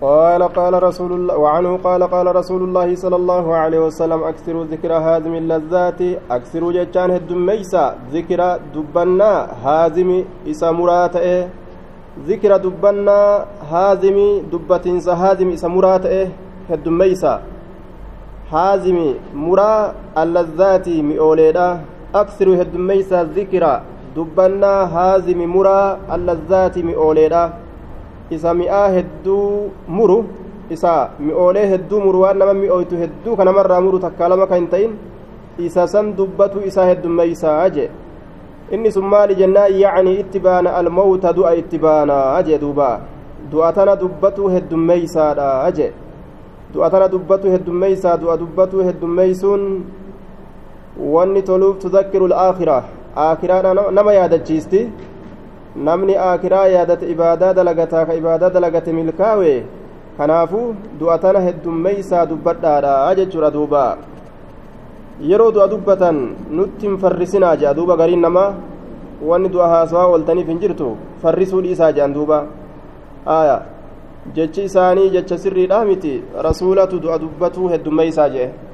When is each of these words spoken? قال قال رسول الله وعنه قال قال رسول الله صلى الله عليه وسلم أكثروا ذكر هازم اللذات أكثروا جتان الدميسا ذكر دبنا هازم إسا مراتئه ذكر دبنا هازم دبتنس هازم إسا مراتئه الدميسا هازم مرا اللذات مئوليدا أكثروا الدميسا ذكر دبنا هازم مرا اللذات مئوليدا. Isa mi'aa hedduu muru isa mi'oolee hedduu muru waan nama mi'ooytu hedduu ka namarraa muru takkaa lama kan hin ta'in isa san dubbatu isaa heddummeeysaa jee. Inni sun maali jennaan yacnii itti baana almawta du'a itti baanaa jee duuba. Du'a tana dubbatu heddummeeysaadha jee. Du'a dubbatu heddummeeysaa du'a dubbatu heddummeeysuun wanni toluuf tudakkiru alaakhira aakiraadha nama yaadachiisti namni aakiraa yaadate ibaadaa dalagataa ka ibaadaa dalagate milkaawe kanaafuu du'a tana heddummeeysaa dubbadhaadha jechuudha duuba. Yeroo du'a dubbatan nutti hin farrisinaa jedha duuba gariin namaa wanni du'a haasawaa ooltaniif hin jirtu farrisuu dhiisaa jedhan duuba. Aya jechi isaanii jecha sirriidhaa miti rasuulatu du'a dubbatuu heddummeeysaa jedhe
قال 0.00 0.42
قال 0.42 0.82
رسول 0.82 1.12
الله 1.12 1.36
وعنه 1.36 1.76
قال 1.76 2.02
قال 2.14 2.26
رسول 2.36 2.62
الله 2.62 2.94
صلى 2.94 3.16
الله 3.16 3.54
عليه 3.54 3.80
وسلم 3.86 4.20
أكثروا 4.24 4.64
ذكر 4.64 4.92
هازم 4.92 5.34
اللذات 5.34 6.00
أكثروا 6.30 6.72
جتان 6.72 7.10
الدميسا 7.10 7.84
ذكر 8.12 8.40
دبنا 8.74 9.32
هازم 9.64 10.24
إسا 10.50 10.70
مراتئه 10.70 11.48
ذكر 12.28 12.56
دبنا 12.56 13.46
هازم 13.72 14.18
دبتنس 14.52 15.08
هازم 15.08 15.48
إسا 15.56 15.68
مراتئه 15.68 16.28
الدميسا 16.70 17.34
هازم 18.52 18.98
مرا 19.34 19.94
اللذات 20.22 20.88
مئوليدا 20.88 21.80
أكثروا 22.14 22.54
الدميسا 22.54 23.24
ذكر 23.24 23.64
دبنا 24.16 24.74
هازم 24.96 25.40
مرا 25.56 25.98
اللذات 26.14 26.78
مئوليدا. 26.78 27.65
Isa 28.30 28.54
mi'aa 28.54 28.88
hedduu 28.88 29.70
muru 29.88 30.24
isa 30.70 31.10
mi'oolee 31.18 31.66
hedduu 31.72 32.00
muru 32.00 32.20
waan 32.24 32.38
nama 32.38 32.54
mi'ooytu 32.54 32.96
hedduu 33.02 33.36
ka 33.36 33.44
namarraa 33.44 33.80
muru 33.80 33.98
takkaa 34.02 34.28
lama 34.28 34.46
kan 34.46 34.58
hin 34.58 34.68
ta'in 34.72 34.96
isa 35.58 35.86
san 35.88 36.14
dubbatu 36.16 36.60
isaa 36.66 36.86
heddummeeysaa 36.90 37.68
jee. 37.70 37.90
Inni 38.70 38.92
sun 38.92 39.06
maali 39.06 39.34
jennaan 39.34 39.72
yacnii 39.80 40.18
itti 40.20 40.40
baana 40.40 40.74
almawta 40.80 41.32
du'a 41.32 41.54
itti 41.54 41.78
baanaa 41.78 42.42
jee 42.42 42.58
duuba. 42.58 43.00
Du'a 43.52 43.72
tana 43.72 43.96
dubbatu 43.96 44.48
heddummeeysaadha 44.54 45.70
jee. 45.76 45.92
Du'a 46.74 47.08
dubbatu 47.08 47.50
heddummeeysaa 47.54 48.16
du'a 48.20 48.36
dubbatu 48.36 48.82
heddummeeysuun 48.84 49.62
wanni 50.98 51.42
toluuf 51.42 51.78
tudakkiru 51.78 52.26
alaakhira 52.26 52.84
aakiraadha 53.16 53.90
nama 53.90 54.12
yaadachiisti 54.12 54.88
namni 55.84 56.16
aakiraa 56.16 56.66
yaadate 56.66 57.10
ibaadaa 57.10 57.52
dalagataa 57.54 58.04
ka 58.06 58.14
ibaadaa 58.14 58.50
dalagate 58.50 58.92
milkaawe 58.92 59.64
kanaafuu 60.18 60.74
du'a 61.00 61.18
tana 61.18 61.40
heddummeeysaa 61.40 62.26
dubbadhaadha 62.26 63.14
jechuudha 63.14 63.50
duuba. 63.50 63.98
Yeroo 65.20 65.52
du'a 65.52 65.68
dubbatan 65.68 66.36
nutti 66.50 66.86
hin 66.86 66.98
farrisinaa 66.98 67.56
jedha 67.56 67.74
duuba 67.74 67.96
gariin 67.96 68.20
namaa 68.20 68.54
wanni 69.22 69.48
du'a 69.48 69.68
haasawaa 69.68 70.06
ooltaniif 70.12 70.48
hin 70.48 70.60
jirtu 70.60 70.96
farrisuu 71.22 71.60
dhiisaa 71.62 71.92
jedhan 71.92 72.14
duuba. 72.14 72.46
Aya 73.26 73.62
jechi 74.34 74.64
isaanii 74.64 75.10
jecha 75.10 75.38
sirriidhaa 75.38 75.84
miti 75.84 76.22
rasuulatu 76.48 77.00
du'a 77.00 77.18
dubbatuu 77.18 77.68
heddummeeysaa 77.68 78.28
jedhe 78.28 78.65